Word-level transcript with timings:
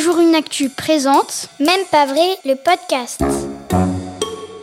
jour 0.00 0.18
une 0.18 0.34
actu 0.34 0.70
présente. 0.70 1.48
Même 1.58 1.84
pas 1.90 2.06
vrai, 2.06 2.38
le 2.46 2.54
podcast. 2.54 3.22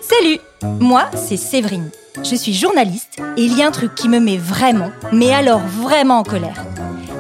Salut 0.02 0.40
Moi, 0.80 1.06
c'est 1.16 1.38
Séverine. 1.38 1.92
Je 2.24 2.36
suis 2.36 2.54
journaliste 2.54 3.20
et 3.38 3.44
il 3.44 3.56
y 3.56 3.62
a 3.62 3.68
un 3.68 3.72
truc 3.72 3.94
qui 3.94 4.10
me 4.10 4.20
met 4.20 4.38
vraiment, 4.38 4.90
mais 5.12 5.32
alors 5.32 5.60
vraiment 5.60 6.20
en 6.20 6.24
colère. 6.24 6.66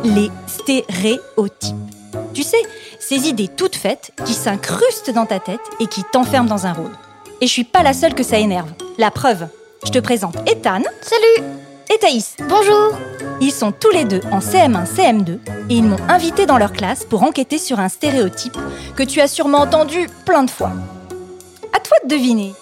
Les 0.03 0.31
stéréotypes. 0.47 1.75
Tu 2.33 2.41
sais, 2.41 2.61
ces 2.99 3.27
idées 3.29 3.49
toutes 3.49 3.75
faites 3.75 4.11
qui 4.25 4.33
s'incrustent 4.33 5.11
dans 5.11 5.27
ta 5.27 5.39
tête 5.39 5.61
et 5.79 5.85
qui 5.85 6.03
t'enferment 6.11 6.49
dans 6.49 6.65
un 6.65 6.73
rôle. 6.73 6.97
Et 7.41 7.45
je 7.45 7.51
suis 7.51 7.63
pas 7.63 7.83
la 7.83 7.93
seule 7.93 8.15
que 8.15 8.23
ça 8.23 8.39
énerve. 8.39 8.71
La 8.97 9.11
preuve, 9.11 9.47
je 9.85 9.91
te 9.91 9.99
présente 9.99 10.37
Ethan. 10.49 10.81
Salut 11.01 11.26
Et 11.89 11.97
Thaïs. 11.99 12.35
Bonjour 12.49 12.97
Ils 13.39 13.51
sont 13.51 13.71
tous 13.71 13.91
les 13.91 14.03
deux 14.03 14.19
en 14.31 14.39
CM1, 14.39 14.85
CM2 14.85 15.39
et 15.69 15.75
ils 15.75 15.83
m'ont 15.83 16.01
invité 16.09 16.45
dans 16.45 16.57
leur 16.57 16.73
classe 16.73 17.05
pour 17.05 17.23
enquêter 17.23 17.57
sur 17.57 17.79
un 17.79 17.87
stéréotype 17.87 18.57
que 18.95 19.03
tu 19.03 19.21
as 19.21 19.27
sûrement 19.27 19.59
entendu 19.59 20.07
plein 20.25 20.43
de 20.43 20.49
fois. 20.49 20.71
À 21.73 21.79
toi 21.79 21.97
de 22.03 22.09
deviner. 22.09 22.53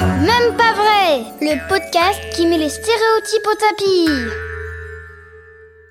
Même 0.00 0.56
pas 0.56 0.74
vrai 0.74 1.24
Le 1.40 1.68
podcast 1.68 2.20
qui 2.34 2.46
met 2.46 2.58
les 2.58 2.68
stéréotypes 2.68 3.46
au 3.46 3.54
tapis. 3.54 4.08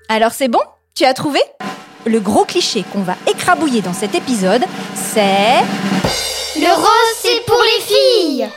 Alors 0.08 0.32
c'est 0.32 0.48
bon? 0.48 0.60
Tu 0.94 1.04
as 1.04 1.14
trouvé? 1.14 1.40
Le 2.04 2.20
gros 2.20 2.44
cliché 2.44 2.84
qu'on 2.92 3.02
va 3.02 3.14
écrabouiller 3.28 3.82
dans 3.82 3.94
cet 3.94 4.14
épisode, 4.14 4.64
c'est... 4.94 5.60
Le 6.58 6.72
rose, 6.72 7.16
c'est 7.20 7.44
pour 7.44 7.60
les 7.62 7.82
filles 7.82 8.48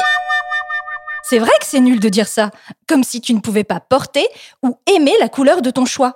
C'est 1.30 1.38
vrai 1.38 1.52
que 1.60 1.68
c'est 1.68 1.80
nul 1.80 2.00
de 2.00 2.10
dire 2.10 2.28
ça, 2.28 2.50
comme 2.88 3.04
si 3.04 3.22
tu 3.22 3.36
ne 3.36 3.40
pouvais 3.40 3.64
pas 3.64 3.80
porter 3.80 4.28
ou 4.64 4.80
aimer 4.92 5.14
la 5.20 5.30
couleur 5.30 5.62
de 5.62 5.70
ton 5.70 5.86
choix. 5.86 6.16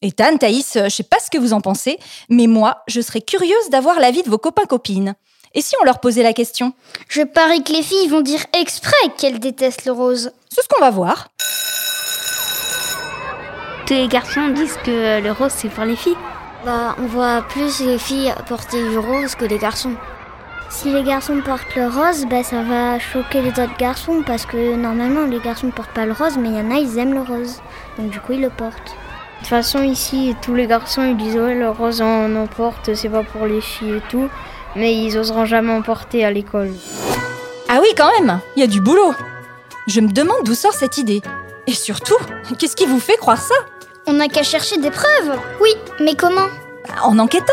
Ethan, 0.00 0.38
Thaïs, 0.38 0.76
euh, 0.76 0.84
je 0.84 0.94
sais 0.96 1.02
pas 1.02 1.18
ce 1.18 1.28
que 1.28 1.36
vous 1.36 1.52
en 1.52 1.60
pensez, 1.60 1.98
mais 2.30 2.46
moi, 2.46 2.82
je 2.88 3.02
serais 3.02 3.20
curieuse 3.20 3.68
d'avoir 3.70 4.00
l'avis 4.00 4.22
de 4.22 4.30
vos 4.30 4.38
copains-copines. 4.38 5.14
Et 5.52 5.60
si 5.60 5.74
on 5.82 5.84
leur 5.84 6.00
posait 6.00 6.22
la 6.22 6.32
question? 6.32 6.72
Je 7.10 7.20
parie 7.20 7.62
que 7.62 7.72
les 7.72 7.82
filles 7.82 8.08
vont 8.08 8.22
dire 8.22 8.40
exprès 8.58 8.96
qu'elles 9.18 9.38
détestent 9.38 9.84
le 9.84 9.92
rose. 9.92 10.30
C'est 10.48 10.62
ce 10.62 10.68
qu'on 10.68 10.80
va 10.80 10.90
voir. 10.90 11.28
Tous 13.86 13.92
les 13.92 14.08
garçons 14.08 14.48
disent 14.48 14.78
que 14.82 15.20
le 15.20 15.32
rose 15.32 15.52
c'est 15.54 15.68
pour 15.68 15.84
les 15.84 15.96
filles. 15.96 16.16
Bah, 16.64 16.96
on 16.98 17.06
voit 17.06 17.42
plus 17.42 17.80
les 17.80 17.98
filles 17.98 18.32
porter 18.48 18.82
du 18.88 18.96
rose 18.96 19.34
que 19.34 19.44
les 19.44 19.58
garçons. 19.58 19.94
Si 20.70 20.92
les 20.92 21.02
garçons 21.02 21.40
portent 21.44 21.74
le 21.74 21.86
rose, 21.86 22.26
bah 22.30 22.42
ça 22.42 22.62
va 22.62 22.98
choquer 22.98 23.42
les 23.42 23.50
autres 23.50 23.76
garçons 23.78 24.22
parce 24.24 24.46
que 24.46 24.76
normalement 24.76 25.24
les 25.24 25.40
garçons 25.40 25.66
ne 25.66 25.72
portent 25.72 25.90
pas 25.90 26.06
le 26.06 26.12
rose, 26.12 26.36
mais 26.38 26.50
il 26.50 26.56
y 26.56 26.60
en 26.60 26.70
a 26.70 26.78
ils 26.78 26.98
aiment 26.98 27.14
le 27.14 27.22
rose. 27.22 27.60
Donc 27.98 28.10
du 28.10 28.20
coup 28.20 28.32
ils 28.32 28.42
le 28.42 28.50
portent. 28.50 28.76
De 28.76 29.38
toute 29.40 29.48
façon 29.48 29.82
ici 29.82 30.36
tous 30.42 30.54
les 30.54 30.66
garçons 30.66 31.02
ils 31.02 31.16
disent 31.16 31.36
ouais 31.36 31.54
le 31.54 31.70
rose 31.70 32.00
on 32.00 32.36
en 32.36 32.46
porte, 32.46 32.94
c'est 32.94 33.08
pas 33.08 33.22
pour 33.24 33.46
les 33.46 33.60
filles 33.60 33.96
et 33.96 34.02
tout, 34.08 34.28
mais 34.76 34.94
ils 34.94 35.18
oseront 35.18 35.46
jamais 35.46 35.72
en 35.72 35.82
porter 35.82 36.24
à 36.24 36.30
l'école. 36.30 36.70
Ah 37.68 37.78
oui, 37.82 37.88
quand 37.96 38.10
même, 38.20 38.40
il 38.56 38.60
y 38.60 38.64
a 38.64 38.66
du 38.66 38.80
boulot. 38.80 39.14
Je 39.88 40.00
me 40.00 40.08
demande 40.08 40.44
d'où 40.44 40.54
sort 40.54 40.72
cette 40.72 40.96
idée. 40.96 41.22
Et 41.66 41.72
surtout, 41.72 42.16
qu'est-ce 42.58 42.76
qui 42.76 42.86
vous 42.86 43.00
fait 43.00 43.16
croire 43.16 43.40
ça? 43.40 43.54
On 44.06 44.14
n'a 44.14 44.28
qu'à 44.28 44.42
chercher 44.42 44.78
des 44.78 44.90
preuves. 44.90 45.38
Oui, 45.60 45.70
mais 46.00 46.14
comment? 46.14 46.48
En 47.02 47.18
enquêtant. 47.18 47.52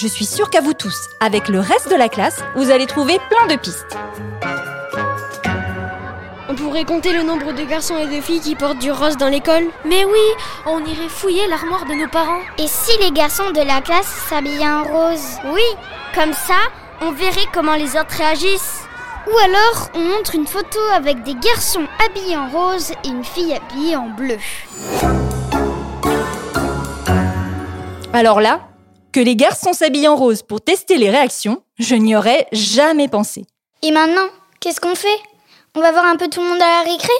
Je 0.00 0.06
suis 0.06 0.26
sûre 0.26 0.48
qu'à 0.48 0.60
vous 0.60 0.74
tous, 0.74 1.08
avec 1.18 1.48
le 1.48 1.58
reste 1.58 1.90
de 1.90 1.96
la 1.96 2.08
classe, 2.08 2.38
vous 2.54 2.70
allez 2.70 2.86
trouver 2.86 3.18
plein 3.30 3.52
de 3.52 3.60
pistes. 3.60 3.98
On 6.48 6.54
pourrait 6.54 6.84
compter 6.84 7.12
le 7.12 7.24
nombre 7.24 7.52
de 7.52 7.64
garçons 7.64 7.96
et 7.98 8.06
de 8.06 8.20
filles 8.20 8.40
qui 8.40 8.54
portent 8.54 8.78
du 8.78 8.92
rose 8.92 9.16
dans 9.16 9.26
l'école. 9.26 9.64
Mais 9.84 10.04
oui, 10.04 10.20
on 10.66 10.84
irait 10.84 11.08
fouiller 11.08 11.48
l'armoire 11.48 11.84
de 11.84 11.94
nos 11.94 12.06
parents. 12.06 12.42
Et 12.58 12.68
si 12.68 12.96
les 13.00 13.10
garçons 13.10 13.50
de 13.50 13.60
la 13.60 13.80
classe 13.80 14.06
s'habillaient 14.28 14.68
en 14.68 14.84
rose? 14.84 15.40
Oui, 15.52 15.64
comme 16.14 16.32
ça, 16.32 16.54
on 17.00 17.10
verrait 17.10 17.48
comment 17.52 17.74
les 17.74 17.96
autres 17.96 18.18
réagissent. 18.18 18.84
Ou 19.26 19.36
alors, 19.38 19.90
on 19.94 20.04
montre 20.04 20.36
une 20.36 20.46
photo 20.46 20.78
avec 20.94 21.24
des 21.24 21.34
garçons 21.34 21.88
habillés 22.06 22.36
en 22.36 22.48
rose 22.48 22.92
et 23.02 23.08
une 23.08 23.24
fille 23.24 23.52
habillée 23.52 23.96
en 23.96 24.10
bleu. 24.10 24.38
Alors 28.12 28.40
là, 28.40 28.60
que 29.12 29.20
les 29.20 29.36
garçons 29.36 29.72
s'habillent 29.72 30.08
en 30.08 30.16
rose 30.16 30.42
pour 30.42 30.60
tester 30.60 30.96
les 30.96 31.10
réactions, 31.10 31.62
je 31.78 31.94
n'y 31.94 32.16
aurais 32.16 32.46
jamais 32.52 33.08
pensé. 33.08 33.44
Et 33.82 33.90
maintenant, 33.90 34.28
qu'est-ce 34.60 34.80
qu'on 34.80 34.94
fait? 34.94 35.18
On 35.74 35.80
va 35.80 35.92
voir 35.92 36.04
un 36.04 36.16
peu 36.16 36.28
tout 36.28 36.40
le 36.40 36.48
monde 36.48 36.62
à 36.62 36.84
la 36.84 36.90
récré? 36.90 37.12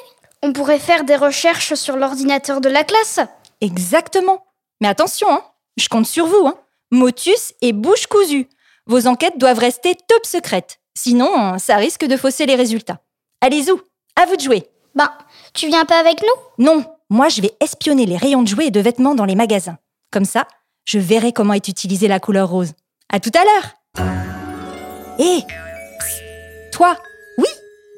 On 0.43 0.53
pourrait 0.53 0.78
faire 0.78 1.04
des 1.04 1.16
recherches 1.16 1.75
sur 1.75 1.97
l'ordinateur 1.97 2.60
de 2.60 2.69
la 2.69 2.84
classe? 2.84 3.21
Exactement. 3.60 4.44
Mais 4.81 4.88
attention, 4.88 5.31
hein, 5.31 5.43
je 5.76 5.88
compte 5.88 6.06
sur 6.06 6.26
vous. 6.26 6.47
Hein. 6.47 6.56
Motus 6.91 7.54
et 7.60 7.72
bouche 7.72 8.06
cousue. 8.06 8.49
Vos 8.87 9.06
enquêtes 9.06 9.38
doivent 9.38 9.59
rester 9.59 9.94
top 9.94 10.25
secrètes. 10.25 10.78
Sinon, 10.97 11.59
ça 11.59 11.76
risque 11.76 12.05
de 12.05 12.16
fausser 12.16 12.47
les 12.47 12.55
résultats. 12.55 13.00
Allez, 13.41 13.65
Zou, 13.65 13.81
à 14.16 14.26
vous 14.26 14.37
de 14.37 14.41
jouer. 14.41 14.69
Ben, 14.94 15.12
tu 15.55 15.69
viens 15.69 15.84
pas 15.84 16.00
avec 16.00 16.22
nous? 16.22 16.65
Non, 16.65 16.84
moi 17.10 17.28
je 17.28 17.41
vais 17.41 17.53
espionner 17.60 18.06
les 18.06 18.16
rayons 18.16 18.43
de 18.43 18.49
jouets 18.49 18.66
et 18.66 18.70
de 18.72 18.81
vêtements 18.81 19.15
dans 19.15 19.26
les 19.26 19.37
magasins. 19.37 19.78
Comme 20.10 20.25
ça, 20.25 20.49
je 20.88 20.99
verrai 20.99 21.32
comment 21.32 21.53
est 21.53 21.69
utilisée 21.69 22.09
la 22.09 22.19
couleur 22.19 22.49
rose. 22.49 22.72
À 23.12 23.21
tout 23.21 23.31
à 23.34 23.44
l'heure. 23.44 24.09
Hé, 25.19 25.44
psst, 25.99 26.22
toi, 26.72 26.97
oui, 27.37 27.49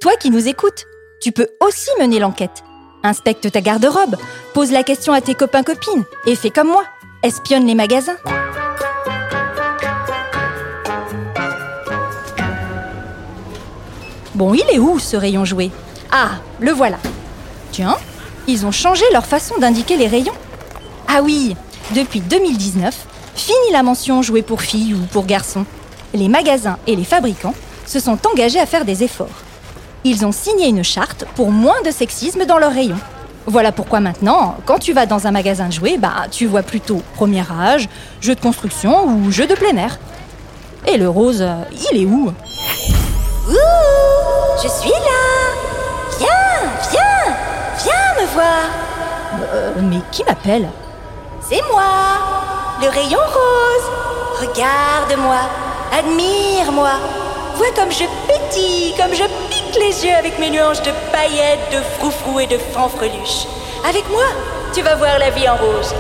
toi 0.01 0.17
qui 0.19 0.29
nous 0.29 0.49
écoutes, 0.49 0.87
tu 1.23 1.31
peux 1.31 1.47
aussi 1.61 1.89
mener 2.01 2.19
l'enquête. 2.19 2.65
Inspecte 3.05 3.53
ta 3.53 3.61
garde-robe, 3.61 4.17
pose 4.55 4.73
la 4.73 4.83
question 4.83 5.13
à 5.13 5.21
tes 5.21 5.37
copains-copines 5.37 6.05
et 6.27 6.35
fais 6.35 6.51
comme 6.51 6.67
moi, 6.67 6.83
espionne 7.23 7.65
les 7.65 7.77
magasins. 7.77 8.17
Bon, 14.35 14.53
il 14.53 14.65
est 14.73 14.81
où 14.81 14.99
ce 14.99 15.17
rayon 15.17 15.45
jouet? 15.45 15.71
Ah, 16.11 16.41
le 16.59 16.73
voilà. 16.73 16.99
Tiens, 17.71 17.99
ils 18.49 18.67
ont 18.67 18.73
changé 18.73 19.05
leur 19.13 19.27
façon 19.27 19.59
d'indiquer 19.59 19.97
les 19.97 20.09
rayons. 20.09 20.35
Ah 21.07 21.21
oui, 21.23 21.55
depuis 21.95 22.21
2019, 22.21 22.95
fini 23.35 23.73
la 23.73 23.83
mention 23.83 24.23
jouet 24.23 24.43
pour 24.43 24.63
filles 24.63 24.95
ou 24.95 25.01
pour 25.13 25.27
garçons. 25.27 25.65
Les 26.15 26.29
magasins 26.29 26.79
et 26.87 26.97
les 26.97 27.05
fabricants 27.05 27.55
se 27.87 28.01
sont 28.01 28.19
engagés 28.33 28.61
à 28.61 28.67
faire 28.67 28.85
des 28.85 29.03
efforts. 29.03 29.29
Ils 30.05 30.25
ont 30.25 30.33
signé 30.33 30.69
une 30.69 30.83
charte 30.85 31.25
pour 31.37 31.51
moins 31.51 31.81
de 31.85 31.91
sexisme 31.91 32.45
dans 32.47 32.59
leurs 32.59 32.73
rayons. 32.73 32.99
Voilà 33.47 33.73
pourquoi 33.73 34.01
maintenant, 34.01 34.57
quand 34.67 34.79
tu 34.79 34.93
vas 34.93 35.07
dans 35.07 35.27
un 35.27 35.31
magasin 35.31 35.67
de 35.69 35.73
jouets, 35.73 35.99
bah, 35.99 36.27
tu 36.31 36.47
vois 36.47 36.63
plutôt 36.63 37.03
premier 37.15 37.43
âge, 37.51 37.89
jeux 38.21 38.35
de 38.35 38.41
construction 38.41 39.07
ou 39.07 39.31
jeux 39.31 39.47
de 39.47 39.55
plein 39.55 39.77
air. 39.77 39.99
Et 40.87 40.97
le 40.97 41.09
rose, 41.09 41.43
euh, 41.43 41.55
il 41.93 42.03
est 42.03 42.07
où? 42.07 42.29
Ouh 43.49 43.53
Je 44.63 44.69
suis 44.69 44.91
là 44.91 46.19
Viens, 46.19 46.71
viens 46.91 47.35
Viens 47.83 48.23
me 48.23 48.33
voir 48.33 48.71
Euh, 49.53 49.73
Mais 49.83 50.01
qui 50.13 50.23
m'appelle? 50.25 50.69
C'est 51.51 51.63
moi 51.73 52.79
Le 52.81 52.89
rayon 52.89 53.19
rose 53.19 53.87
Regarde-moi 54.41 55.41
Admire-moi 55.93 56.93
Vois 57.57 57.73
comme 57.75 57.91
je 57.91 58.05
pétille, 58.29 58.95
comme 58.97 59.13
je 59.13 59.25
pique 59.51 59.75
les 59.75 60.07
yeux 60.07 60.15
avec 60.15 60.39
mes 60.39 60.49
nuances 60.51 60.81
de 60.81 60.93
paillettes, 61.11 61.73
de 61.73 61.83
froufrou 61.99 62.39
et 62.39 62.47
de 62.47 62.57
fanfreluches. 62.57 63.47
Avec 63.87 64.09
moi, 64.09 64.25
tu 64.73 64.81
vas 64.81 64.95
voir 64.95 65.19
la 65.19 65.31
vie 65.31 65.47
en 65.49 65.57
rose. 65.57 65.93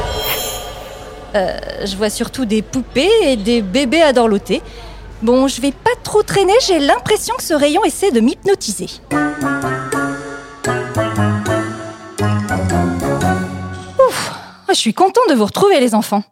Euh, 1.34 1.58
je 1.84 1.96
vois 1.96 2.08
surtout 2.08 2.44
des 2.44 2.62
poupées 2.62 3.10
et 3.24 3.36
des 3.36 3.60
bébés 3.60 4.02
à 4.02 4.12
dorloter. 4.12 4.62
Bon, 5.20 5.48
je 5.48 5.60
vais 5.60 5.72
pas 5.72 5.90
trop 6.02 6.22
traîner, 6.22 6.54
j'ai 6.66 6.78
l'impression 6.78 7.34
que 7.34 7.42
ce 7.42 7.54
rayon 7.54 7.84
essaie 7.84 8.12
de 8.12 8.20
m'hypnotiser. 8.20 8.88
Je 14.70 14.78
suis 14.78 14.94
content 14.94 15.20
de 15.28 15.34
vous 15.34 15.44
retrouver 15.44 15.80
les 15.80 15.94
enfants. 15.94 16.22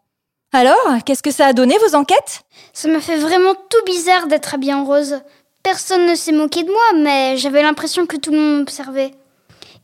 Alors, 0.52 0.76
qu'est-ce 1.04 1.22
que 1.22 1.30
ça 1.30 1.46
a 1.46 1.52
donné 1.52 1.76
vos 1.78 1.94
enquêtes? 1.94 2.42
Ça 2.72 2.88
me 2.88 3.00
fait 3.00 3.16
vraiment 3.18 3.54
tout 3.54 3.84
bizarre 3.84 4.26
d'être 4.26 4.54
habillée 4.54 4.74
en 4.74 4.84
rose. 4.84 5.20
Personne 5.62 6.06
ne 6.06 6.14
s'est 6.14 6.32
moqué 6.32 6.62
de 6.62 6.70
moi, 6.70 7.02
mais 7.02 7.36
j'avais 7.36 7.62
l'impression 7.62 8.06
que 8.06 8.16
tout 8.16 8.30
le 8.30 8.38
monde 8.38 8.58
m'observait. 8.60 9.10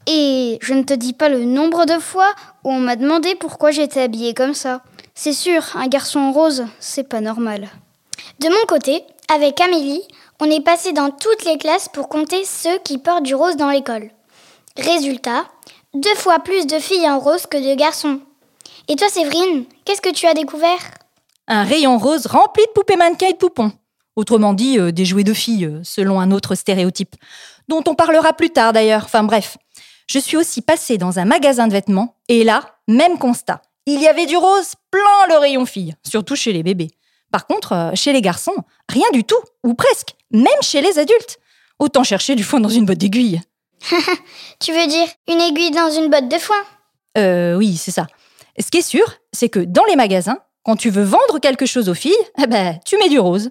Et 0.06 0.58
je 0.62 0.74
ne 0.74 0.82
te 0.82 0.94
dis 0.94 1.12
pas 1.12 1.28
le 1.28 1.44
nombre 1.44 1.84
de 1.86 1.98
fois 1.98 2.32
où 2.62 2.70
on 2.70 2.78
m'a 2.78 2.96
demandé 2.96 3.34
pourquoi 3.34 3.70
j'étais 3.70 4.02
habillée 4.02 4.34
comme 4.34 4.54
ça. 4.54 4.82
C'est 5.14 5.32
sûr, 5.32 5.62
un 5.76 5.86
garçon 5.86 6.20
en 6.20 6.32
rose, 6.32 6.64
c'est 6.80 7.08
pas 7.08 7.20
normal. 7.20 7.68
De 8.40 8.48
mon 8.48 8.66
côté, 8.66 9.04
avec 9.32 9.60
Amélie, 9.60 10.02
on 10.40 10.50
est 10.50 10.64
passé 10.64 10.92
dans 10.92 11.10
toutes 11.10 11.44
les 11.44 11.58
classes 11.58 11.88
pour 11.88 12.08
compter 12.08 12.44
ceux 12.44 12.78
qui 12.84 12.98
portent 12.98 13.22
du 13.22 13.34
rose 13.34 13.56
dans 13.56 13.70
l'école. 13.70 14.10
Résultat, 14.76 15.44
deux 15.94 16.14
fois 16.16 16.40
plus 16.40 16.66
de 16.66 16.78
filles 16.78 17.08
en 17.08 17.18
rose 17.18 17.46
que 17.46 17.56
de 17.56 17.74
garçons. 17.74 18.20
Et 18.88 18.96
toi, 18.96 19.08
Séverine, 19.08 19.64
qu'est-ce 19.84 20.02
que 20.02 20.12
tu 20.12 20.26
as 20.26 20.34
découvert? 20.34 20.78
Un 21.48 21.64
rayon 21.64 21.98
rose 21.98 22.26
rempli 22.26 22.62
de 22.66 22.70
poupées 22.72 22.96
mannequins 22.96 23.28
et 23.28 23.32
de 23.32 23.38
poupons. 23.38 23.72
Autrement 24.16 24.52
dit, 24.52 24.78
euh, 24.78 24.92
des 24.92 25.04
jouets 25.04 25.24
de 25.24 25.32
filles, 25.32 25.64
euh, 25.64 25.80
selon 25.82 26.20
un 26.20 26.30
autre 26.30 26.54
stéréotype, 26.54 27.16
dont 27.68 27.82
on 27.86 27.94
parlera 27.94 28.32
plus 28.32 28.50
tard 28.50 28.72
d'ailleurs. 28.72 29.04
Enfin 29.04 29.24
bref. 29.24 29.56
Je 30.06 30.18
suis 30.18 30.36
aussi 30.36 30.60
passée 30.60 30.98
dans 30.98 31.18
un 31.18 31.24
magasin 31.24 31.66
de 31.66 31.72
vêtements, 31.72 32.16
et 32.28 32.44
là, 32.44 32.76
même 32.88 33.18
constat. 33.18 33.62
Il 33.86 34.00
y 34.00 34.06
avait 34.06 34.26
du 34.26 34.36
rose 34.36 34.74
plein 34.90 35.28
le 35.28 35.38
rayon 35.38 35.64
fille, 35.64 35.94
surtout 36.06 36.36
chez 36.36 36.52
les 36.52 36.62
bébés. 36.62 36.90
Par 37.32 37.46
contre, 37.46 37.72
euh, 37.72 37.90
chez 37.94 38.12
les 38.12 38.20
garçons, 38.20 38.54
rien 38.88 39.06
du 39.12 39.24
tout, 39.24 39.40
ou 39.62 39.74
presque, 39.74 40.14
même 40.30 40.50
chez 40.60 40.82
les 40.82 40.98
adultes. 40.98 41.38
Autant 41.78 42.04
chercher 42.04 42.34
du 42.34 42.44
foin 42.44 42.60
dans 42.60 42.68
une 42.68 42.84
botte 42.84 42.98
d'aiguille. 42.98 43.40
Tu 44.60 44.72
veux 44.72 44.86
dire 44.86 45.08
une 45.26 45.40
aiguille 45.40 45.70
dans 45.70 45.90
une 45.90 46.10
botte 46.10 46.28
de 46.28 46.38
foin? 46.38 46.62
Euh, 47.16 47.56
oui, 47.56 47.76
c'est 47.76 47.90
ça. 47.90 48.06
Ce 48.58 48.70
qui 48.70 48.78
est 48.78 48.82
sûr, 48.82 49.04
c'est 49.32 49.48
que 49.48 49.58
dans 49.60 49.84
les 49.84 49.96
magasins, 49.96 50.38
quand 50.62 50.76
tu 50.76 50.90
veux 50.90 51.02
vendre 51.02 51.38
quelque 51.40 51.66
chose 51.66 51.88
aux 51.88 51.94
filles, 51.94 52.12
eh 52.42 52.46
ben, 52.46 52.78
tu 52.84 52.96
mets 52.98 53.08
du 53.08 53.18
rose. 53.18 53.50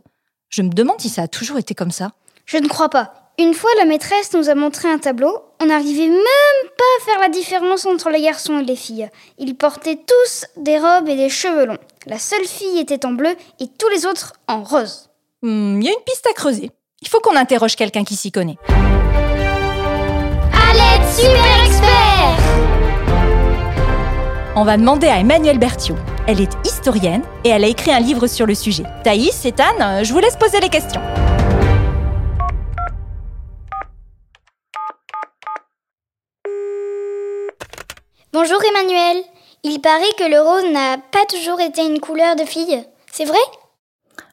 Je 0.49 0.61
me 0.61 0.69
demande 0.69 1.01
si 1.01 1.09
ça 1.09 1.23
a 1.23 1.27
toujours 1.27 1.57
été 1.57 1.75
comme 1.75 1.91
ça. 1.91 2.11
Je 2.45 2.57
ne 2.57 2.67
crois 2.67 2.89
pas. 2.89 3.13
Une 3.39 3.53
fois, 3.53 3.69
la 3.79 3.85
maîtresse 3.85 4.33
nous 4.33 4.49
a 4.49 4.55
montré 4.55 4.87
un 4.87 4.99
tableau. 4.99 5.39
On 5.59 5.65
n'arrivait 5.65 6.07
même 6.07 6.69
pas 6.77 7.01
à 7.01 7.05
faire 7.05 7.19
la 7.19 7.29
différence 7.29 7.85
entre 7.85 8.09
les 8.11 8.21
garçons 8.21 8.59
et 8.59 8.63
les 8.63 8.75
filles. 8.75 9.09
Ils 9.39 9.55
portaient 9.55 9.97
tous 9.97 10.45
des 10.57 10.77
robes 10.77 11.09
et 11.09 11.15
des 11.15 11.29
cheveux 11.29 11.65
longs. 11.65 11.77
La 12.05 12.19
seule 12.19 12.45
fille 12.45 12.79
était 12.79 13.05
en 13.05 13.11
bleu 13.11 13.35
et 13.59 13.67
tous 13.67 13.89
les 13.89 14.05
autres 14.05 14.33
en 14.47 14.63
rose. 14.63 15.09
Hmm, 15.41 15.81
Il 15.81 15.85
y 15.85 15.89
a 15.89 15.93
une 15.93 16.03
piste 16.05 16.27
à 16.29 16.33
creuser. 16.33 16.71
Il 17.01 17.07
faut 17.07 17.19
qu'on 17.19 17.35
interroge 17.35 17.75
quelqu'un 17.75 18.03
qui 18.03 18.15
s'y 18.15 18.31
connaît. 18.31 18.57
Super 21.15 21.52
On 24.55 24.65
va 24.65 24.77
demander 24.77 25.07
à 25.07 25.17
Emmanuelle 25.17 25.57
Berthiaud. 25.57 25.95
Elle 26.27 26.39
est 26.39 26.55
historienne 26.63 27.23
et 27.43 27.49
elle 27.49 27.63
a 27.63 27.67
écrit 27.67 27.91
un 27.91 27.99
livre 27.99 28.27
sur 28.27 28.45
le 28.45 28.53
sujet. 28.53 28.83
Thaïs 29.03 29.45
et 29.45 29.53
Anne, 29.59 30.05
je 30.05 30.13
vous 30.13 30.19
laisse 30.19 30.35
poser 30.35 30.59
les 30.59 30.69
questions. 30.69 31.01
Bonjour 38.31 38.59
Emmanuel. 38.63 39.23
Il 39.63 39.79
paraît 39.81 40.13
que 40.19 40.29
le 40.29 40.39
rose 40.39 40.71
n'a 40.71 40.99
pas 40.99 41.25
toujours 41.27 41.59
été 41.59 41.83
une 41.83 41.99
couleur 41.99 42.35
de 42.35 42.43
fille. 42.43 42.85
C'est 43.11 43.25
vrai? 43.25 43.39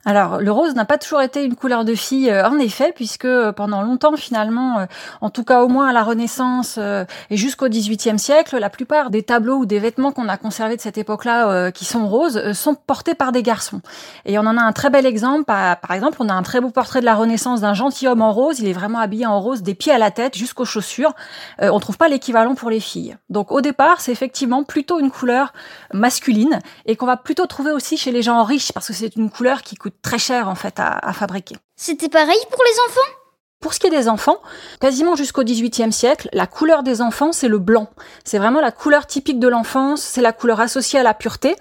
Alors, 0.06 0.40
le 0.40 0.50
rose 0.50 0.74
n'a 0.74 0.86
pas 0.86 0.96
toujours 0.96 1.20
été 1.20 1.44
une 1.44 1.54
couleur 1.54 1.84
de 1.84 1.94
fille, 1.94 2.30
euh, 2.30 2.48
en 2.48 2.58
effet, 2.58 2.90
puisque 2.94 3.26
euh, 3.26 3.52
pendant 3.52 3.82
longtemps, 3.82 4.16
finalement, 4.16 4.78
euh, 4.78 4.86
en 5.20 5.28
tout 5.28 5.44
cas 5.44 5.62
au 5.62 5.68
moins 5.68 5.88
à 5.88 5.92
la 5.92 6.02
Renaissance 6.02 6.78
et 6.78 7.36
jusqu'au 7.36 7.68
XVIIIe 7.68 8.18
siècle, 8.18 8.56
la 8.58 8.70
plupart 8.70 9.10
des 9.10 9.22
tableaux 9.22 9.58
ou 9.58 9.66
des 9.66 9.78
vêtements 9.78 10.10
qu'on 10.10 10.28
a 10.28 10.38
conservés 10.38 10.76
de 10.76 10.80
cette 10.80 10.96
époque-là, 10.96 11.70
qui 11.72 11.84
sont 11.84 12.08
roses, 12.08 12.52
sont 12.52 12.74
portés 12.74 13.14
par 13.14 13.32
des 13.32 13.42
garçons. 13.42 13.80
Et 14.24 14.38
on 14.38 14.42
en 14.42 14.56
a 14.56 14.62
un 14.62 14.72
très 14.72 14.88
bel 14.88 15.04
exemple. 15.04 15.44
Par, 15.44 15.90
exemple, 15.90 16.18
on 16.20 16.28
a 16.28 16.32
un 16.32 16.42
très 16.42 16.60
beau 16.60 16.70
portrait 16.70 17.00
de 17.00 17.04
la 17.04 17.14
Renaissance 17.14 17.60
d'un 17.60 17.74
gentilhomme 17.74 18.22
en 18.22 18.32
rose. 18.32 18.60
Il 18.60 18.68
est 18.68 18.72
vraiment 18.72 18.98
habillé 18.98 19.26
en 19.26 19.40
rose 19.40 19.62
des 19.62 19.74
pieds 19.74 19.92
à 19.92 19.98
la 19.98 20.10
tête 20.10 20.36
jusqu'aux 20.36 20.64
chaussures. 20.64 21.12
On 21.58 21.78
trouve 21.80 21.98
pas 21.98 22.08
l'équivalent 22.08 22.54
pour 22.54 22.70
les 22.70 22.80
filles. 22.80 23.16
Donc 23.28 23.52
au 23.52 23.60
départ, 23.60 24.00
c'est 24.00 24.12
effectivement 24.12 24.64
plutôt 24.64 24.98
une 24.98 25.10
couleur 25.10 25.52
masculine 25.92 26.58
et 26.86 26.96
qu'on 26.96 27.06
va 27.06 27.16
plutôt 27.16 27.46
trouver 27.46 27.72
aussi 27.72 27.96
chez 27.96 28.12
les 28.12 28.22
gens 28.22 28.42
riches 28.44 28.72
parce 28.72 28.88
que 28.88 28.92
c'est 28.92 29.16
une 29.16 29.30
couleur 29.30 29.62
qui 29.62 29.76
coûte 29.76 29.89
très 30.02 30.18
cher 30.18 30.48
en 30.48 30.54
fait 30.54 30.78
à, 30.78 31.12
fabriquer. 31.12 31.56
C'était 31.76 32.08
pareil 32.08 32.40
pour 32.50 32.62
les 32.64 32.80
enfants? 32.88 33.19
Pour 33.62 33.74
ce 33.74 33.78
qui 33.78 33.88
est 33.88 33.90
des 33.90 34.08
enfants, 34.08 34.38
quasiment 34.80 35.16
jusqu'au 35.16 35.44
XVIIIe 35.44 35.92
siècle, 35.92 36.30
la 36.32 36.46
couleur 36.46 36.82
des 36.82 37.02
enfants, 37.02 37.30
c'est 37.30 37.46
le 37.46 37.58
blanc. 37.58 37.88
C'est 38.24 38.38
vraiment 38.38 38.62
la 38.62 38.72
couleur 38.72 39.06
typique 39.06 39.38
de 39.38 39.48
l'enfance, 39.48 40.00
c'est 40.00 40.22
la 40.22 40.32
couleur 40.32 40.60
associée 40.60 40.98
à 40.98 41.02
la 41.02 41.12
pureté. 41.12 41.56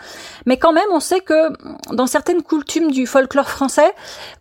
Mais 0.45 0.55
quand 0.55 0.71
même, 0.71 0.87
on 0.93 1.01
sait 1.01 1.19
que 1.19 1.49
dans 1.93 2.07
certaines 2.07 2.41
coutumes 2.41 2.89
du 2.89 3.05
folklore 3.05 3.49
français, 3.49 3.93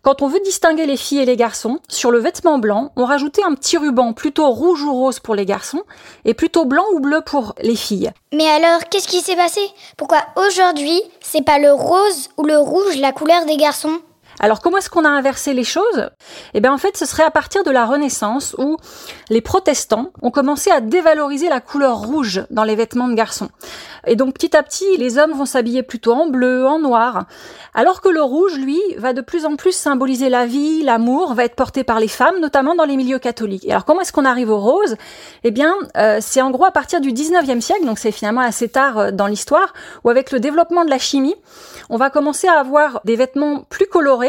quand 0.03 0.21
on 0.21 0.27
veut 0.27 0.39
distinguer 0.39 0.85
les 0.85 0.95
filles 0.95 1.19
et 1.19 1.25
les 1.25 1.35
garçons, 1.35 1.79
sur 1.89 2.11
le 2.11 2.19
vêtement 2.19 2.59
blanc, 2.59 2.93
on 2.95 3.03
rajoutait 3.03 3.43
un 3.43 3.55
petit 3.55 3.77
ruban 3.77 4.13
plutôt 4.13 4.49
rouge 4.49 4.81
ou 4.83 4.93
rose 4.93 5.19
pour 5.19 5.35
les 5.35 5.45
garçons 5.45 5.83
et 6.23 6.33
plutôt 6.33 6.63
blanc 6.63 6.85
ou 6.93 7.01
bleu 7.01 7.19
pour 7.25 7.55
les 7.61 7.75
filles. 7.75 8.11
Mais 8.33 8.47
alors, 8.47 8.85
qu'est-ce 8.89 9.09
qui 9.09 9.19
s'est 9.19 9.35
passé? 9.35 9.59
Pourquoi 9.97 10.19
aujourd'hui, 10.37 11.01
c'est 11.19 11.43
pas 11.43 11.59
le 11.59 11.73
rose 11.73 12.29
ou 12.37 12.45
le 12.45 12.57
rouge 12.57 12.95
la 12.95 13.11
couleur 13.11 13.45
des 13.45 13.57
garçons? 13.57 13.99
Alors 14.41 14.61
comment 14.61 14.77
est-ce 14.77 14.89
qu'on 14.89 15.03
a 15.03 15.09
inversé 15.09 15.53
les 15.53 15.65
choses? 15.65 16.09
Eh 16.53 16.61
bien 16.61 16.71
en 16.71 16.77
fait 16.77 16.95
ce 16.95 17.05
serait 17.05 17.23
à 17.23 17.31
partir 17.31 17.63
de 17.65 17.71
la 17.71 17.85
Renaissance 17.85 18.55
où 18.57 18.77
les 19.29 19.41
protestants 19.41 20.11
ont 20.21 20.31
commencé 20.31 20.71
à 20.71 20.79
dévaloriser 20.79 21.49
la 21.49 21.59
couleur 21.59 21.97
rouge 21.97 22.45
dans 22.49 22.63
les 22.63 22.75
vêtements 22.75 23.09
de 23.09 23.15
garçons. 23.15 23.49
Et 24.07 24.15
donc 24.15 24.33
petit 24.33 24.55
à 24.55 24.63
petit 24.63 24.97
les 24.97 25.17
hommes 25.17 25.33
vont 25.33 25.45
s'habiller 25.45 25.83
plutôt 25.83 26.13
en 26.13 26.27
bleu, 26.27 26.65
en 26.65 26.79
noir, 26.79 27.25
alors 27.73 27.99
que 27.99 28.07
le 28.07 28.23
rouge 28.23 28.57
lui 28.57 28.79
va 28.97 29.11
de 29.11 29.19
plus 29.19 29.45
en 29.45 29.57
plus 29.57 29.73
symboliser 29.73 30.29
la 30.29 30.45
vie, 30.45 30.83
l'amour, 30.83 31.33
va 31.33 31.43
être 31.43 31.55
porté 31.55 31.83
par 31.83 31.99
les 31.99 32.07
femmes, 32.07 32.39
notamment 32.39 32.75
dans 32.75 32.85
les 32.85 32.95
milieux 32.95 33.19
catholiques. 33.19 33.65
Et 33.65 33.71
alors 33.71 33.83
comment 33.83 33.99
est-ce 33.99 34.13
qu'on 34.13 34.25
arrive 34.25 34.49
au 34.49 34.59
rose 34.59 34.95
Eh 35.43 35.51
bien 35.51 35.75
euh, 35.97 36.19
c'est 36.21 36.41
en 36.41 36.51
gros 36.51 36.65
à 36.65 36.71
partir 36.71 37.01
du 37.01 37.11
19e 37.11 37.59
siècle, 37.59 37.85
donc 37.85 37.99
c'est 37.99 38.13
finalement 38.13 38.41
assez 38.41 38.69
tard 38.69 38.97
euh, 38.97 39.11
dans 39.11 39.27
l'histoire, 39.27 39.73
où 40.05 40.09
avec 40.09 40.31
le 40.31 40.39
développement 40.39 40.85
de 40.85 40.89
la 40.89 40.97
chimie, 40.97 41.35
on 41.89 41.97
va 41.97 42.09
commencer 42.09 42.47
à 42.47 42.53
avoir 42.53 43.01
des 43.03 43.17
vêtements 43.17 43.65
plus 43.69 43.87
colorés 43.87 44.28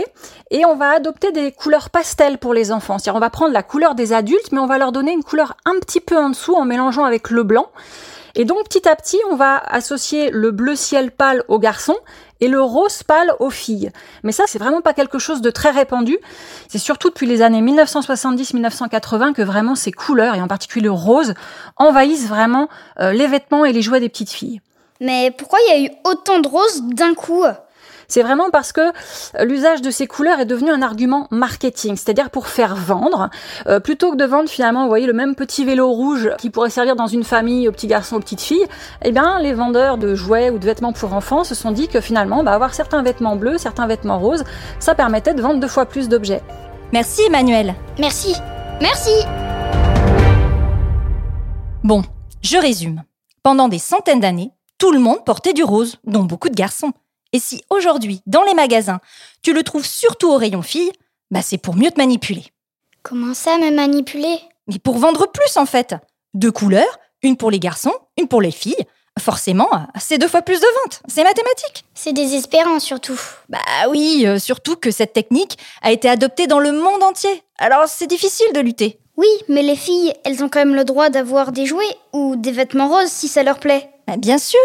et 0.50 0.64
on 0.64 0.76
va 0.76 0.90
adopter 0.90 1.32
des 1.32 1.52
couleurs 1.52 1.90
pastel 1.90 2.38
pour 2.38 2.54
les 2.54 2.72
enfants. 2.72 2.98
C'est-à-dire 2.98 3.16
on 3.16 3.20
va 3.20 3.30
prendre 3.30 3.52
la 3.52 3.62
couleur 3.62 3.94
des 3.94 4.12
adultes, 4.12 4.52
mais 4.52 4.58
on 4.58 4.66
va 4.66 4.78
leur 4.78 4.92
donner 4.92 5.12
une 5.12 5.24
couleur 5.24 5.56
un 5.64 5.78
petit 5.80 6.00
peu 6.00 6.16
en 6.16 6.30
dessous 6.30 6.54
en 6.54 6.64
mélangeant 6.64 7.04
avec 7.04 7.30
le 7.30 7.42
blanc. 7.42 7.68
Et 8.34 8.44
donc 8.44 8.64
petit 8.64 8.88
à 8.88 8.94
petit, 8.96 9.18
on 9.30 9.36
va 9.36 9.56
associer 9.56 10.30
le 10.30 10.50
bleu 10.50 10.76
ciel 10.76 11.10
pâle 11.10 11.42
aux 11.48 11.58
garçons 11.58 11.96
et 12.40 12.48
le 12.48 12.62
rose 12.62 13.02
pâle 13.02 13.32
aux 13.38 13.50
filles. 13.50 13.90
Mais 14.22 14.32
ça, 14.32 14.44
c'est 14.46 14.58
vraiment 14.58 14.80
pas 14.80 14.94
quelque 14.94 15.18
chose 15.18 15.40
de 15.40 15.50
très 15.50 15.70
répandu. 15.70 16.18
C'est 16.68 16.78
surtout 16.78 17.08
depuis 17.08 17.26
les 17.26 17.42
années 17.42 17.60
1970-1980 17.60 19.34
que 19.34 19.42
vraiment 19.42 19.74
ces 19.74 19.92
couleurs, 19.92 20.34
et 20.34 20.40
en 20.40 20.48
particulier 20.48 20.84
le 20.84 20.92
rose, 20.92 21.34
envahissent 21.76 22.28
vraiment 22.28 22.68
euh, 23.00 23.12
les 23.12 23.26
vêtements 23.26 23.64
et 23.64 23.72
les 23.72 23.82
jouets 23.82 24.00
des 24.00 24.08
petites 24.08 24.30
filles. 24.30 24.60
Mais 25.00 25.32
pourquoi 25.36 25.58
il 25.66 25.72
y 25.72 25.76
a 25.76 25.88
eu 25.88 25.90
autant 26.04 26.40
de 26.40 26.48
roses 26.48 26.82
d'un 26.82 27.14
coup? 27.14 27.44
C'est 28.10 28.22
vraiment 28.22 28.50
parce 28.50 28.72
que 28.72 28.80
euh, 28.80 29.44
l'usage 29.44 29.82
de 29.82 29.90
ces 29.90 30.08
couleurs 30.08 30.40
est 30.40 30.44
devenu 30.44 30.70
un 30.70 30.82
argument 30.82 31.28
marketing, 31.30 31.94
c'est-à-dire 31.96 32.30
pour 32.30 32.48
faire 32.48 32.74
vendre, 32.74 33.30
euh, 33.68 33.78
plutôt 33.78 34.10
que 34.10 34.16
de 34.16 34.24
vendre 34.24 34.48
finalement, 34.48 34.82
vous 34.82 34.88
voyez, 34.88 35.06
le 35.06 35.12
même 35.12 35.36
petit 35.36 35.64
vélo 35.64 35.88
rouge 35.88 36.28
qui 36.38 36.50
pourrait 36.50 36.70
servir 36.70 36.96
dans 36.96 37.06
une 37.06 37.22
famille 37.22 37.68
aux 37.68 37.72
petits 37.72 37.86
garçons, 37.86 38.16
aux 38.16 38.20
petites 38.20 38.40
filles. 38.40 38.66
Eh 39.02 39.12
bien, 39.12 39.38
les 39.38 39.52
vendeurs 39.52 39.96
de 39.96 40.16
jouets 40.16 40.50
ou 40.50 40.58
de 40.58 40.64
vêtements 40.64 40.92
pour 40.92 41.14
enfants 41.14 41.44
se 41.44 41.54
sont 41.54 41.70
dit 41.70 41.86
que 41.86 42.00
finalement, 42.00 42.42
bah, 42.42 42.52
avoir 42.52 42.74
certains 42.74 43.02
vêtements 43.02 43.36
bleus, 43.36 43.58
certains 43.58 43.86
vêtements 43.86 44.18
roses, 44.18 44.42
ça 44.80 44.96
permettait 44.96 45.34
de 45.34 45.40
vendre 45.40 45.60
deux 45.60 45.68
fois 45.68 45.86
plus 45.86 46.08
d'objets. 46.08 46.42
Merci 46.92 47.22
Emmanuel. 47.22 47.76
Merci. 48.00 48.34
Merci 48.80 49.12
Bon, 51.84 52.02
je 52.42 52.56
résume. 52.56 53.04
Pendant 53.44 53.68
des 53.68 53.78
centaines 53.78 54.20
d'années, 54.20 54.50
tout 54.78 54.90
le 54.90 54.98
monde 54.98 55.24
portait 55.24 55.52
du 55.52 55.62
rose, 55.62 55.96
dont 56.04 56.24
beaucoup 56.24 56.48
de 56.48 56.54
garçons. 56.54 56.92
Et 57.32 57.38
si 57.38 57.62
aujourd'hui, 57.70 58.22
dans 58.26 58.42
les 58.42 58.54
magasins, 58.54 59.00
tu 59.42 59.52
le 59.52 59.62
trouves 59.62 59.86
surtout 59.86 60.30
au 60.30 60.36
rayon 60.36 60.62
filles, 60.62 60.92
bah 61.30 61.42
c'est 61.42 61.58
pour 61.58 61.76
mieux 61.76 61.90
te 61.90 61.98
manipuler. 61.98 62.44
Comment 63.02 63.34
ça 63.34 63.56
me 63.58 63.70
manipuler? 63.70 64.40
Mais 64.66 64.78
pour 64.78 64.98
vendre 64.98 65.26
plus 65.30 65.56
en 65.56 65.66
fait. 65.66 65.94
Deux 66.34 66.52
couleurs, 66.52 66.98
une 67.22 67.36
pour 67.36 67.50
les 67.50 67.60
garçons, 67.60 67.94
une 68.18 68.28
pour 68.28 68.42
les 68.42 68.50
filles. 68.50 68.84
Forcément, 69.18 69.68
c'est 69.98 70.18
deux 70.18 70.28
fois 70.28 70.42
plus 70.42 70.60
de 70.60 70.66
ventes. 70.82 71.02
C'est 71.08 71.24
mathématique. 71.24 71.84
C'est 71.94 72.12
désespérant 72.12 72.78
surtout. 72.78 73.20
Bah 73.48 73.58
oui, 73.88 74.24
euh, 74.26 74.38
surtout 74.38 74.76
que 74.76 74.90
cette 74.90 75.12
technique 75.12 75.58
a 75.82 75.92
été 75.92 76.08
adoptée 76.08 76.46
dans 76.46 76.60
le 76.60 76.72
monde 76.72 77.02
entier. 77.02 77.42
Alors 77.58 77.86
c'est 77.86 78.06
difficile 78.06 78.52
de 78.54 78.60
lutter. 78.60 78.98
Oui, 79.16 79.28
mais 79.48 79.62
les 79.62 79.76
filles, 79.76 80.14
elles 80.24 80.42
ont 80.42 80.48
quand 80.48 80.60
même 80.60 80.74
le 80.74 80.84
droit 80.84 81.10
d'avoir 81.10 81.52
des 81.52 81.66
jouets 81.66 81.96
ou 82.12 82.36
des 82.36 82.52
vêtements 82.52 82.88
roses 82.88 83.10
si 83.10 83.28
ça 83.28 83.42
leur 83.42 83.58
plaît. 83.58 83.90
Bah, 84.06 84.16
bien 84.16 84.38
sûr, 84.38 84.58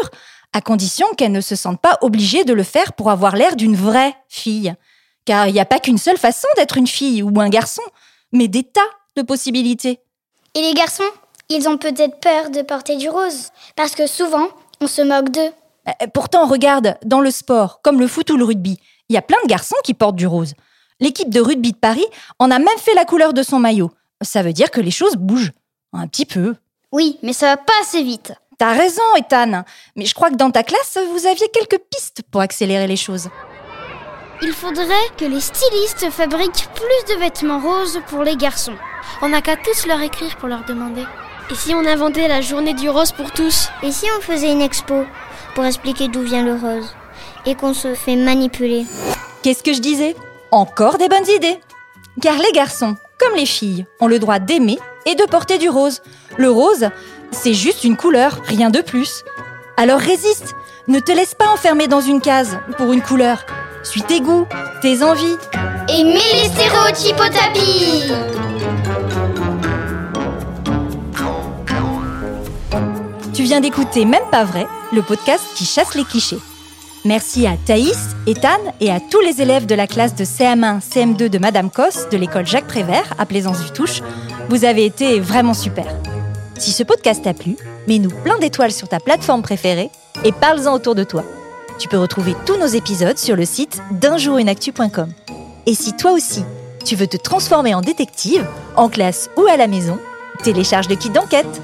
à 0.55 0.62
condition 0.62 1.05
qu'elles 1.17 1.33
ne 1.33 1.41
se 1.41 1.57
sentent 1.57 1.81
pas 1.81 1.97
obligées 2.00 2.45
de 2.45 2.53
le 2.53 2.63
faire 2.63 2.93
pour 2.93 3.12
avoir 3.12 3.35
l'air 3.35 3.57
d'une 3.57 3.75
vraie 3.75 4.15
fille. 4.29 4.74
Car 5.25 5.50
il 5.50 5.53
n'y 5.53 5.59
a 5.59 5.65
pas 5.65 5.79
qu'une 5.79 5.97
seule 5.97 6.17
façon 6.17 6.47
d'être 6.55 6.77
une 6.77 6.88
fille 6.88 7.21
ou 7.24 7.41
un 7.41 7.50
garçon, 7.50 7.81
mais 8.31 8.47
des 8.47 8.63
tas 8.63 8.79
de 9.17 9.21
possibilités. 9.21 10.00
Et 10.53 10.62
les 10.62 10.74
garçons 10.74 11.03
Ils 11.50 11.67
ont 11.67 11.77
peut-être 11.77 12.21
peur 12.21 12.51
de 12.51 12.62
porter 12.62 12.95
du 12.95 13.09
rose. 13.09 13.50
Parce 13.75 13.95
que 13.95 14.07
souvent, 14.07 14.47
on 14.79 14.88
se 14.88 15.01
moque 15.01 15.29
d'eux. 15.29 15.51
Euh, 15.89 16.07
Pourtant, 16.13 16.47
regarde, 16.47 16.95
dans 17.03 17.19
le 17.19 17.31
sport, 17.31 17.81
comme 17.81 18.00
le 18.00 18.07
foot 18.07 18.29
ou 18.29 18.38
le 18.38 18.45
rugby, 18.45 18.79
il 19.09 19.13
y 19.13 19.17
a 19.17 19.21
plein 19.21 19.41
de 19.43 19.50
garçons 19.50 19.75
qui 19.83 19.93
portent 19.93 20.15
du 20.15 20.25
rose. 20.25 20.53
L'équipe 21.01 21.29
de 21.29 21.41
rugby 21.41 21.74
de 21.74 21.77
Paris 21.77 22.05
en 22.39 22.50
a 22.50 22.59
même 22.59 22.79
fait 22.79 22.93
la 22.93 23.03
couleur 23.03 23.33
de 23.33 23.43
son 23.43 23.59
maillot. 23.59 23.91
Ça 24.21 24.41
veut 24.41 24.53
dire 24.53 24.71
que 24.71 24.79
les 24.79 24.89
choses 24.91 25.17
bougent. 25.17 25.51
Un 25.91 26.07
petit 26.07 26.25
peu. 26.25 26.55
Oui, 26.93 27.19
mais 27.24 27.33
ça 27.33 27.47
va 27.47 27.57
pas 27.57 27.74
assez 27.81 28.03
vite. 28.03 28.31
T'as 28.57 28.74
raison, 28.74 29.03
Ethan. 29.17 29.63
Mais 29.95 30.05
je 30.05 30.13
crois 30.13 30.29
que 30.29 30.35
dans 30.35 30.51
ta 30.51 30.63
classe, 30.63 30.97
vous 31.12 31.27
aviez 31.27 31.50
quelques 31.50 31.81
pistes 31.91 32.21
pour 32.31 32.41
accélérer 32.41 32.88
les 32.88 32.95
choses. 32.95 33.29
Il 34.41 34.53
faudrait 34.53 35.09
que 35.17 35.25
les 35.25 35.41
stylistes 35.41 36.09
fabriquent 36.12 36.67
plus 36.74 37.13
de 37.13 37.19
vêtements 37.19 37.59
roses 37.59 38.01
pour 38.07 38.24
les 38.24 38.35
garçons. 38.35 38.75
On 39.21 39.29
n'a 39.29 39.41
qu'à 39.41 39.55
tous 39.55 39.88
leur 39.88 40.01
écrire 40.01 40.35
pour 40.38 40.50
leur 40.50 40.65
demander. 40.65 41.03
Et 41.51 41.55
si 41.55 41.74
on 41.74 41.85
inventait 41.85 42.27
la 42.27 42.41
journée 42.41 42.74
du 42.74 42.89
rose 42.89 43.12
pour 43.12 43.31
tous? 43.31 43.69
Et 43.83 43.91
si 43.91 44.07
on 44.17 44.21
faisait 44.21 44.51
une 44.51 44.62
expo 44.62 45.05
pour 45.53 45.65
expliquer 45.65 46.07
d'où 46.07 46.21
vient 46.21 46.43
le 46.43 46.55
rose 46.55 46.93
et 47.45 47.55
qu'on 47.55 47.74
se 47.74 47.93
fait 47.93 48.15
manipuler? 48.15 48.85
Qu'est-ce 49.43 49.63
que 49.63 49.74
je 49.74 49.79
disais? 49.79 50.15
Encore 50.51 50.97
des 50.97 51.07
bonnes 51.07 51.29
idées. 51.29 51.59
Car 52.21 52.38
les 52.38 52.51
garçons, 52.51 52.95
comme 53.19 53.36
les 53.36 53.45
filles, 53.45 53.86
ont 54.00 54.07
le 54.07 54.19
droit 54.19 54.39
d'aimer 54.39 54.79
et 55.05 55.15
de 55.15 55.24
porter 55.24 55.57
du 55.57 55.69
rose. 55.69 56.01
Le 56.38 56.50
rose, 56.50 56.89
c'est 57.31 57.53
juste 57.53 57.84
une 57.84 57.98
couleur, 57.98 58.39
rien 58.45 58.69
de 58.69 58.81
plus. 58.81 59.24
Alors 59.77 60.00
résiste, 60.00 60.55
Ne 60.88 61.00
te 61.00 61.12
laisse 61.12 61.34
pas 61.34 61.50
enfermer 61.50 61.88
dans 61.88 62.01
une 62.01 62.22
case 62.22 62.60
pour 62.77 62.93
une 62.93 63.01
couleur. 63.01 63.43
Suis 63.84 64.03
tes 64.03 64.22
goûts, 64.22 64.45
tes 64.81 65.01
envies. 65.01 65.38
Et 65.89 66.03
mets 66.03 66.34
les 66.34 66.50
stéréotypes 66.50 67.19
au 67.19 67.27
tapis 67.27 68.12
Tu 73.34 73.43
viens 73.43 73.62
d'écouter 73.62 74.05
Même 74.05 74.29
pas 74.29 74.43
vrai, 74.43 74.67
le 74.93 75.01
podcast 75.01 75.43
qui 75.55 75.65
chasse 75.65 75.95
les 75.95 76.05
clichés. 76.05 76.39
Merci 77.05 77.45
à 77.45 77.55
Thaïs, 77.55 78.15
Ethan 78.25 78.57
et 78.79 78.91
à 78.91 79.00
tous 79.00 79.19
les 79.19 79.39
élèves 79.39 79.67
de 79.67 79.75
la 79.75 79.85
classe 79.85 80.15
de 80.15 80.25
CM1, 80.25 80.81
CM2 80.81 81.29
de 81.29 81.38
Madame 81.38 81.69
Cos 81.69 82.09
de 82.12 82.17
l'école 82.17 82.47
Jacques 82.47 82.65
Prévert 82.65 83.13
à 83.19 83.27
Plaisance-du-Touche. 83.27 84.01
Vous 84.50 84.65
avez 84.65 84.85
été 84.85 85.19
vraiment 85.19 85.53
super. 85.53 85.85
Si 86.57 86.71
ce 86.71 86.81
podcast 86.81 87.24
t'a 87.24 87.35
plu, 87.35 87.57
mets-nous 87.88 88.09
plein 88.24 88.39
d'étoiles 88.39 88.71
sur 88.71 88.88
ta 88.88 89.00
plateforme 89.00 89.43
préférée 89.43 89.91
et 90.24 90.31
parle-en 90.31 90.74
autour 90.74 90.95
de 90.95 91.03
toi. 91.03 91.24
Tu 91.77 91.88
peux 91.88 92.00
retrouver 92.00 92.33
tous 92.47 92.57
nos 92.57 92.65
épisodes 92.65 93.19
sur 93.19 93.35
le 93.35 93.45
site 93.45 93.83
d'unjourunactu.com. 93.91 95.09
Et 95.67 95.75
si 95.75 95.95
toi 95.95 96.12
aussi, 96.12 96.43
tu 96.85 96.95
veux 96.95 97.07
te 97.07 97.17
transformer 97.17 97.75
en 97.75 97.81
détective, 97.81 98.47
en 98.75 98.89
classe 98.89 99.29
ou 99.38 99.45
à 99.45 99.57
la 99.57 99.67
maison, 99.67 100.00
télécharge 100.43 100.89
le 100.89 100.95
kit 100.95 101.12
d'enquête. 101.12 101.62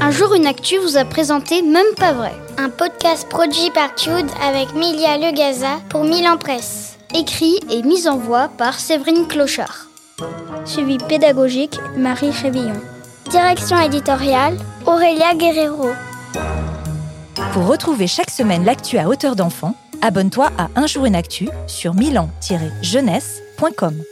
Un 0.00 0.10
jour, 0.10 0.34
une 0.34 0.46
actu 0.46 0.78
vous 0.78 0.96
a 0.96 1.04
présenté 1.04 1.60
Même 1.62 1.94
pas 1.96 2.12
vrai. 2.12 2.32
Un 2.56 2.70
podcast 2.70 3.28
produit 3.28 3.70
par 3.72 3.94
Tude 3.94 4.26
avec 4.42 4.74
Milia 4.74 5.18
Legaza 5.18 5.78
pour 5.88 6.02
Milan 6.04 6.36
Presse. 6.38 6.98
Écrit 7.14 7.58
et 7.70 7.82
mis 7.82 8.08
en 8.08 8.16
voix 8.16 8.48
par 8.58 8.78
Séverine 8.78 9.26
Clochard. 9.26 9.86
Suivi 10.64 10.98
pédagogique, 10.98 11.78
Marie 11.96 12.30
Révillon. 12.30 12.80
Direction 13.30 13.80
éditoriale, 13.80 14.56
Aurélia 14.86 15.34
Guerrero. 15.34 15.90
Pour 17.52 17.66
retrouver 17.66 18.06
chaque 18.06 18.30
semaine 18.30 18.64
l'actu 18.64 18.98
à 18.98 19.08
hauteur 19.08 19.34
d'enfant, 19.36 19.74
abonne-toi 20.02 20.50
à 20.58 20.68
Un 20.76 20.86
jour 20.86 21.06
une 21.06 21.16
actu 21.16 21.48
sur 21.66 21.94
milan-jeunesse.com. 21.94 24.02